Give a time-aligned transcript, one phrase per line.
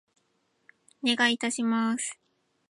[1.03, 2.17] お願い致します。